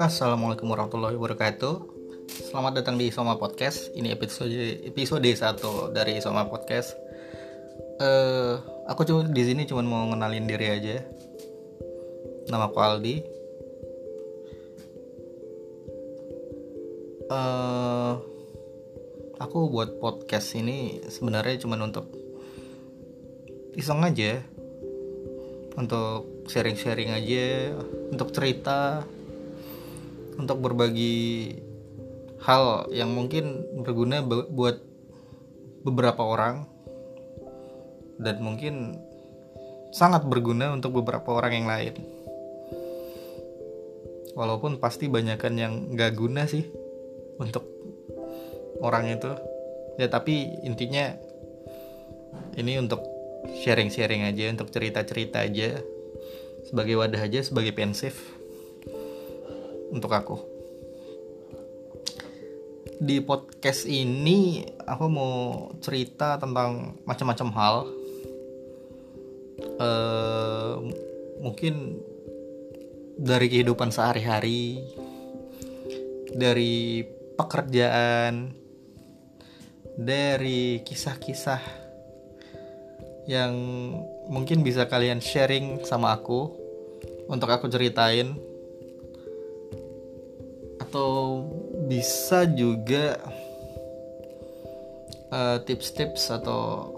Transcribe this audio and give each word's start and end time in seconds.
Assalamualaikum 0.00 0.72
warahmatullahi 0.72 1.20
wabarakatuh. 1.20 1.84
Selamat 2.48 2.80
datang 2.80 2.96
di 2.96 3.12
Soma 3.12 3.36
Podcast. 3.36 3.92
Ini 3.92 4.16
episode 4.16 4.48
episode 4.88 5.20
1 5.20 5.92
dari 5.92 6.16
Soma 6.24 6.48
Podcast. 6.48 6.96
Eh, 8.00 8.56
aku 8.88 9.04
cuma 9.04 9.28
di 9.28 9.42
sini 9.44 9.68
cuma 9.68 9.84
mau 9.84 10.08
ngenalin 10.08 10.48
diri 10.48 10.64
aja. 10.72 11.04
Nama 12.48 12.64
aku 12.64 12.80
Aldi. 12.80 13.16
Eh, 17.28 18.12
aku 19.44 19.58
buat 19.68 20.00
podcast 20.00 20.56
ini 20.56 21.04
sebenarnya 21.04 21.60
cuma 21.60 21.76
untuk 21.84 22.08
iseng 23.76 24.00
aja. 24.00 24.55
Untuk 25.76 26.48
sharing-sharing 26.48 27.12
aja, 27.12 27.76
untuk 28.08 28.32
cerita, 28.32 29.04
untuk 30.36 30.60
berbagi 30.60 31.56
hal 32.44 32.88
yang 32.92 33.12
mungkin 33.12 33.64
berguna 33.84 34.20
buat 34.24 34.80
beberapa 35.84 36.22
orang 36.24 36.68
dan 38.20 38.40
mungkin 38.40 39.00
sangat 39.92 40.28
berguna 40.28 40.72
untuk 40.76 41.00
beberapa 41.00 41.32
orang 41.32 41.52
yang 41.56 41.68
lain. 41.68 41.94
Walaupun 44.36 44.76
pasti 44.76 45.08
banyakan 45.08 45.54
yang 45.56 45.72
gak 45.96 46.12
guna 46.12 46.44
sih 46.44 46.68
untuk 47.40 47.64
orang 48.84 49.08
itu. 49.08 49.32
Ya 49.96 50.12
tapi 50.12 50.60
intinya 50.60 51.16
ini 52.60 52.76
untuk 52.76 53.15
sharing-sharing 53.62 54.26
aja, 54.26 54.50
untuk 54.50 54.70
cerita-cerita 54.72 55.46
aja 55.46 55.82
sebagai 56.66 56.98
wadah 56.98 57.22
aja, 57.22 57.40
sebagai 57.46 57.70
pensif 57.70 58.18
untuk 59.94 60.10
aku. 60.10 60.36
Di 62.96 63.20
podcast 63.20 63.84
ini 63.84 64.64
aku 64.88 65.04
mau 65.06 65.34
cerita 65.84 66.40
tentang 66.40 66.96
macam-macam 67.04 67.48
hal. 67.54 67.76
Uh, 69.76 70.80
mungkin 71.44 72.00
dari 73.16 73.52
kehidupan 73.52 73.92
sehari-hari, 73.92 74.80
dari 76.32 77.04
pekerjaan, 77.36 78.56
dari 79.96 80.80
kisah-kisah 80.84 81.85
yang 83.26 83.54
mungkin 84.30 84.62
bisa 84.62 84.86
kalian 84.86 85.18
sharing 85.18 85.82
sama 85.82 86.14
aku 86.14 86.54
untuk 87.26 87.50
aku 87.50 87.66
ceritain 87.66 88.38
atau 90.78 91.42
bisa 91.90 92.46
juga 92.46 93.18
uh, 95.34 95.58
tips-tips 95.66 96.30
atau 96.30 96.94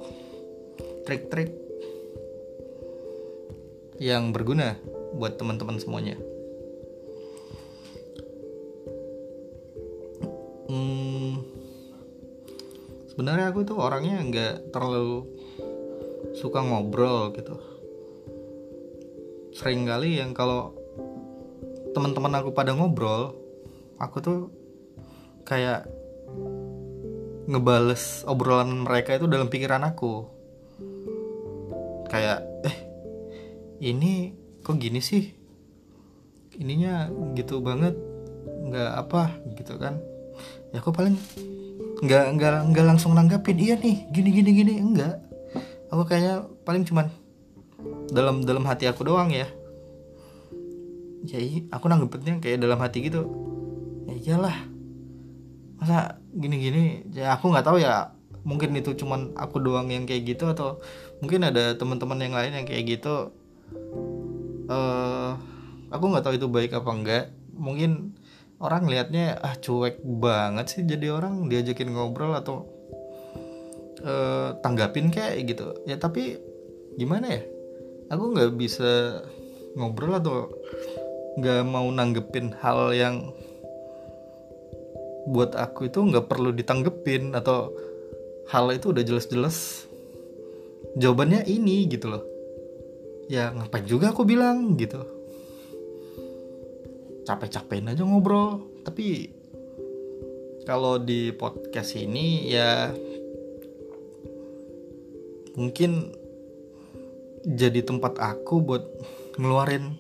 trik-trik 1.09 1.57
yang 3.97 4.31
berguna 4.31 4.77
buat 5.17 5.41
teman-teman 5.41 5.81
semuanya. 5.81 6.21
Hmm, 10.69 11.41
sebenarnya 13.09 13.49
aku 13.49 13.65
tuh 13.65 13.81
orangnya 13.81 14.21
nggak 14.21 14.55
terlalu 14.77 15.38
suka 16.39 16.63
ngobrol 16.63 17.35
gitu. 17.35 17.59
Sering 19.51 19.91
kali 19.91 20.23
yang 20.23 20.31
kalau 20.31 20.71
teman-teman 21.91 22.39
aku 22.39 22.55
pada 22.55 22.71
ngobrol, 22.79 23.35
aku 23.99 24.17
tuh 24.23 24.41
kayak 25.43 25.91
ngebales 27.51 28.23
obrolan 28.23 28.87
mereka 28.87 29.19
itu 29.19 29.27
dalam 29.27 29.51
pikiran 29.51 29.83
aku. 29.83 30.31
Kayak 32.07 32.47
eh 32.63 32.77
ini 33.83 34.31
kok 34.63 34.79
gini 34.79 35.03
sih? 35.03 35.35
Ininya 36.55 37.11
gitu 37.35 37.59
banget 37.59 37.99
nggak 38.63 38.91
apa 38.95 39.43
gitu 39.59 39.75
kan. 39.75 39.99
Ya 40.71 40.79
aku 40.79 40.95
paling 40.95 41.19
nggak 41.99 42.25
nggak 42.39 42.57
nggak 42.71 42.87
langsung 42.87 43.19
nanggapin 43.19 43.59
iya 43.59 43.75
nih 43.75 44.07
gini 44.15 44.31
gini 44.31 44.51
gini. 44.55 44.75
Enggak 44.79 45.28
aku 45.89 46.03
kayaknya 46.09 46.45
paling 46.65 46.85
cuman 46.85 47.09
dalam 48.13 48.43
dalam 48.45 48.65
hati 48.65 48.89
aku 48.89 49.05
doang 49.05 49.33
ya. 49.33 49.49
Ya 51.27 51.39
aku 51.75 51.85
nanggepinnya 51.91 52.41
kayak 52.41 52.63
dalam 52.63 52.79
hati 52.81 53.09
gitu. 53.09 53.29
Ya 54.09 54.15
iyalah. 54.17 54.57
Masa 55.79 56.23
gini-gini 56.35 57.07
ya 57.13 57.37
aku 57.37 57.51
nggak 57.53 57.67
tahu 57.67 57.79
ya 57.83 58.13
mungkin 58.47 58.73
itu 58.79 58.97
cuman 58.97 59.37
aku 59.37 59.61
doang 59.61 59.93
yang 59.93 60.09
kayak 60.09 60.37
gitu 60.37 60.49
atau 60.49 60.81
mungkin 61.21 61.45
ada 61.45 61.77
teman-teman 61.77 62.19
yang 62.23 62.35
lain 62.35 62.53
yang 62.55 62.67
kayak 62.67 62.99
gitu. 62.99 63.35
Uh, 64.69 65.37
aku 65.89 66.05
nggak 66.13 66.25
tahu 66.25 66.35
itu 66.37 66.49
baik 66.49 66.77
apa 66.77 66.91
enggak 66.93 67.25
mungkin 67.57 68.15
orang 68.61 68.87
liatnya 68.87 69.39
ah 69.41 69.57
cuek 69.57 70.03
banget 70.05 70.67
sih 70.71 70.83
jadi 70.85 71.15
orang 71.15 71.49
diajakin 71.49 71.95
ngobrol 71.95 72.37
atau 72.37 72.69
uh, 74.03 74.59
tanggapin 74.63 75.11
kayak 75.11 75.47
gitu. 75.49 75.75
Ya 75.87 75.99
tapi 75.99 76.39
gimana 76.99 77.39
ya? 77.39 77.43
Aku 78.13 78.33
nggak 78.33 78.57
bisa 78.57 79.23
ngobrol 79.77 80.19
atau 80.19 80.51
nggak 81.39 81.63
mau 81.69 81.87
nanggepin 81.87 82.51
hal 82.59 82.91
yang 82.97 83.31
buat 85.29 85.53
aku 85.55 85.93
itu 85.93 86.01
nggak 86.01 86.27
perlu 86.27 86.51
ditanggepin 86.57 87.37
atau 87.37 87.71
hal 88.49 88.73
itu 88.73 88.91
udah 88.91 89.05
jelas-jelas. 89.05 89.87
Jawabannya 90.97 91.45
ini 91.47 91.85
gitu 91.87 92.11
loh. 92.11 92.25
Ya 93.29 93.53
ngapain 93.53 93.85
juga 93.85 94.11
aku 94.17 94.25
bilang 94.25 94.75
gitu. 94.81 95.05
Capek-capekin 97.29 97.93
aja 97.93 98.03
ngobrol. 98.09 98.65
Tapi 98.89 99.37
kalau 100.65 100.97
di 100.97 101.29
podcast 101.37 101.93
ini 101.93 102.49
ya 102.49 102.89
mungkin 105.59 106.15
jadi 107.43 107.83
tempat 107.83 108.23
aku 108.23 108.63
buat 108.63 108.87
ngeluarin 109.35 109.99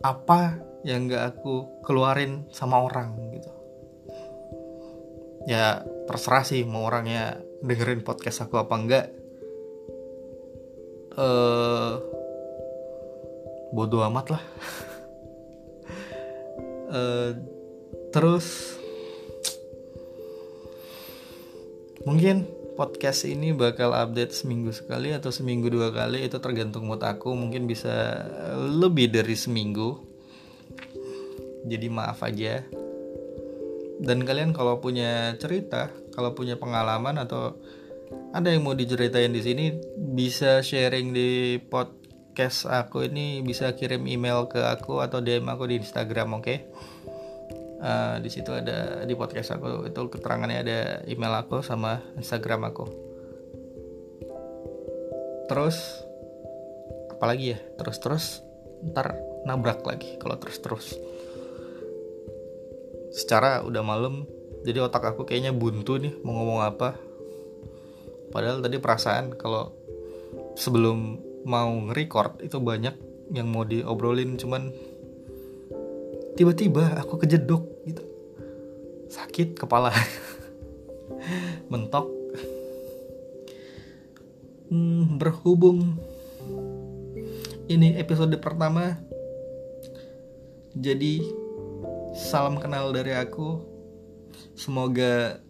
apa 0.00 0.56
yang 0.86 1.12
gak 1.12 1.36
aku 1.36 1.84
keluarin 1.84 2.48
sama 2.48 2.80
orang 2.80 3.12
gitu. 3.36 3.50
Ya 5.44 5.84
terserah 6.08 6.46
sih 6.48 6.64
mau 6.64 6.88
orangnya 6.88 7.42
dengerin 7.60 8.00
podcast 8.00 8.48
aku 8.48 8.56
apa 8.56 8.74
enggak 8.74 9.06
eh 11.16 11.92
bodoh 13.76 14.06
amat 14.08 14.26
lah. 14.32 14.42
Uh, 16.86 17.30
terus 18.14 18.78
mungkin 22.06 22.46
podcast 22.76 23.24
ini 23.24 23.56
bakal 23.56 23.96
update 23.96 24.36
seminggu 24.36 24.70
sekali 24.70 25.10
atau 25.16 25.32
seminggu 25.32 25.72
dua 25.72 25.90
kali 25.90 26.28
itu 26.28 26.36
tergantung 26.38 26.84
mood 26.84 27.00
aku. 27.00 27.32
Mungkin 27.32 27.64
bisa 27.64 28.22
lebih 28.68 29.10
dari 29.10 29.32
seminggu. 29.32 29.96
Jadi 31.64 31.86
maaf 31.88 32.20
aja. 32.22 32.62
Dan 33.96 34.28
kalian 34.28 34.52
kalau 34.52 34.78
punya 34.78 35.32
cerita 35.40 35.88
kalau 36.12 36.36
punya 36.36 36.60
pengalaman 36.60 37.16
atau 37.16 37.56
ada 38.36 38.52
yang 38.52 38.64
mau 38.64 38.76
diceritain 38.76 39.32
di 39.32 39.40
sini 39.40 39.64
bisa 39.96 40.60
sharing 40.60 41.16
di 41.16 41.56
podcast 41.60 42.68
aku 42.68 43.08
ini 43.08 43.40
bisa 43.40 43.72
kirim 43.72 44.04
email 44.04 44.48
ke 44.52 44.60
aku 44.60 45.00
atau 45.00 45.24
DM 45.24 45.48
aku 45.48 45.64
di 45.68 45.80
Instagram 45.80 46.40
oke? 46.40 46.44
okay? 46.44 46.58
Uh, 47.80 48.16
di 48.20 48.28
situ 48.32 48.52
ada 48.52 49.04
di 49.04 49.14
podcast 49.16 49.56
aku 49.56 49.88
itu 49.88 50.00
keterangannya 50.12 50.58
ada 50.62 50.78
email 51.08 51.34
aku 51.40 51.60
sama 51.60 52.00
Instagram 52.16 52.68
aku. 52.72 52.84
Terus 55.46 55.76
apalagi 57.12 57.56
ya? 57.56 57.58
Terus 57.80 57.96
terus 58.02 58.24
ntar 58.92 59.16
nabrak 59.48 59.84
lagi 59.84 60.18
kalau 60.20 60.36
terus 60.36 60.58
terus. 60.60 60.86
Secara 63.16 63.64
udah 63.64 63.80
malam 63.80 64.28
jadi 64.66 64.82
otak 64.82 65.14
aku 65.14 65.24
kayaknya 65.24 65.54
buntu 65.54 65.96
nih 66.02 66.14
mau 66.26 66.36
ngomong 66.36 66.60
apa. 66.66 66.98
Padahal 68.34 68.60
tadi 68.60 68.76
perasaan 68.82 69.38
kalau 69.38 69.72
sebelum 70.58 71.22
mau 71.46 71.70
nge-record 71.88 72.42
itu 72.42 72.58
banyak 72.58 72.92
yang 73.30 73.46
mau 73.46 73.62
diobrolin 73.62 74.34
cuman 74.34 74.74
tiba-tiba 76.36 77.00
aku 77.00 77.16
kejedok 77.16 77.64
gitu. 77.88 78.04
Sakit 79.08 79.56
kepala. 79.56 79.88
Mentok. 81.72 82.12
Hmm, 84.68 85.16
berhubung 85.16 85.96
ini 87.66 87.96
episode 87.98 88.34
pertama 88.38 89.00
jadi 90.76 91.24
salam 92.12 92.60
kenal 92.60 92.92
dari 92.92 93.16
aku. 93.16 93.64
Semoga 94.52 95.40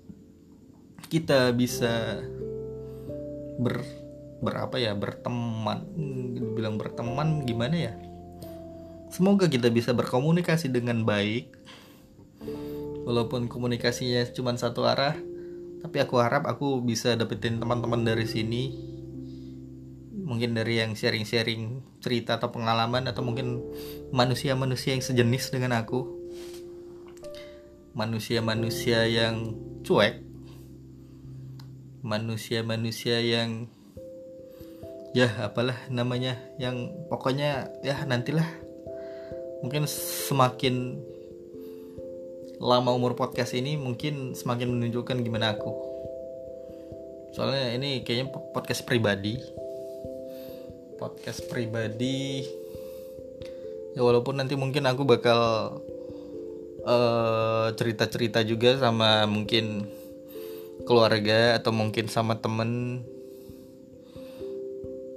kita 1.11 1.50
bisa 1.50 2.23
ber 3.59 3.82
berapa 4.39 4.77
ya? 4.79 4.94
Berteman 4.94 5.82
bilang 6.55 6.79
berteman 6.79 7.43
gimana 7.43 7.77
ya 7.77 8.06
semoga 9.11 9.47
kita 9.47 9.70
bisa 9.70 9.94
berkomunikasi 9.97 10.70
dengan 10.70 11.06
baik. 11.06 11.53
Walaupun 13.06 13.47
komunikasinya 13.47 14.26
cuma 14.35 14.50
satu 14.58 14.82
arah 14.82 15.14
tapi 15.87 16.03
aku 16.03 16.19
harap 16.19 16.50
aku 16.50 16.82
bisa 16.82 17.14
dapetin 17.14 17.62
teman-teman 17.62 18.03
dari 18.03 18.26
sini. 18.26 18.75
Mungkin 20.26 20.58
dari 20.58 20.82
yang 20.82 20.99
sharing-sharing 20.99 21.79
cerita 22.03 22.43
atau 22.43 22.50
pengalaman 22.50 23.06
atau 23.06 23.23
mungkin 23.23 23.62
manusia-manusia 24.11 24.99
yang 24.99 25.05
sejenis 25.06 25.55
dengan 25.55 25.79
aku. 25.79 26.03
Manusia-manusia 27.94 29.06
yang 29.06 29.55
cuek. 29.87 30.26
Manusia-manusia 32.03 33.23
yang 33.23 33.70
ya 35.14 35.31
apalah 35.47 35.79
namanya 35.88 36.37
yang 36.58 36.91
pokoknya 37.06 37.70
ya 37.87 38.03
nantilah 38.05 38.66
mungkin 39.61 39.88
semakin 39.88 41.00
lama 42.56 42.93
umur 42.97 43.12
podcast 43.12 43.53
ini 43.53 43.76
mungkin 43.76 44.32
semakin 44.32 44.73
menunjukkan 44.73 45.20
gimana 45.20 45.56
aku. 45.56 45.73
Soalnya 47.37 47.76
ini 47.76 48.00
kayaknya 48.00 48.32
podcast 48.32 48.88
pribadi. 48.88 49.37
Podcast 50.97 51.44
pribadi. 51.53 52.49
Ya 53.93 54.00
walaupun 54.00 54.41
nanti 54.41 54.56
mungkin 54.56 54.88
aku 54.88 55.05
bakal 55.05 55.41
uh, 56.85 57.69
cerita-cerita 57.76 58.41
juga 58.41 58.81
sama 58.81 59.29
mungkin 59.29 59.85
keluarga 60.88 61.61
atau 61.61 61.76
mungkin 61.76 62.08
sama 62.08 62.41
temen. 62.41 63.05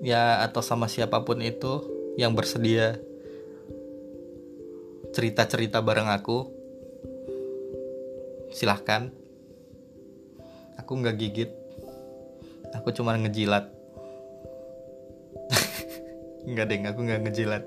Ya 0.04 0.44
atau 0.44 0.60
sama 0.60 0.92
siapa 0.92 1.24
pun 1.24 1.40
itu 1.40 1.88
yang 2.20 2.36
bersedia 2.36 3.00
cerita-cerita 5.10 5.82
bareng 5.82 6.10
aku. 6.10 6.38
Silahkan. 8.54 9.10
Aku 10.78 10.98
nggak 10.98 11.18
gigit. 11.18 11.52
Aku 12.74 12.94
cuma 12.94 13.18
ngejilat. 13.18 13.70
Nggak 16.50 16.66
deh 16.70 16.80
aku 16.86 17.00
nggak 17.06 17.22
ngejilat. 17.26 17.64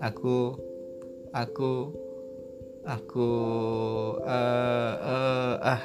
Aku 0.00 0.56
aku 1.34 1.92
aku 2.84 3.28
uh, 4.22 4.94
uh, 4.96 5.54
ah. 5.60 5.82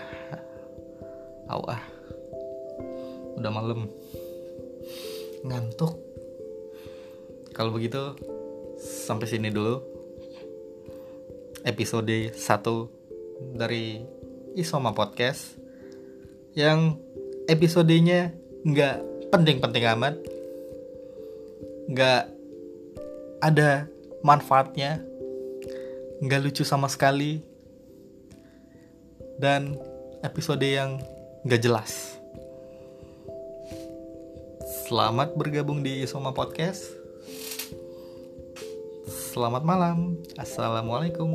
Awah 1.51 1.81
udah 3.39 3.51
malam. 3.51 3.91
Ngantuk. 5.43 5.99
Kalau 7.51 7.75
begitu 7.75 8.15
sampai 8.79 9.27
sini 9.27 9.51
dulu 9.51 9.92
episode 11.63 12.31
1 12.31 13.57
dari 13.57 14.03
Isoma 14.53 14.93
Podcast 14.93 15.57
yang 16.53 17.01
episodenya 17.49 18.31
nggak 18.63 19.29
penting-penting 19.33 19.83
amat 19.97 20.15
nggak 21.89 22.23
ada 23.43 23.89
manfaatnya 24.23 25.03
nggak 26.23 26.41
lucu 26.47 26.63
sama 26.63 26.87
sekali 26.87 27.43
dan 29.41 29.75
episode 30.23 30.63
yang 30.63 31.01
nggak 31.43 31.59
jelas 31.59 32.13
Selamat 34.83 35.33
bergabung 35.39 35.79
di 35.79 36.03
Soma 36.03 36.35
Podcast. 36.35 37.02
Selamat 39.33 39.65
malam. 39.65 40.21
Assalamualaikum. 40.37 41.33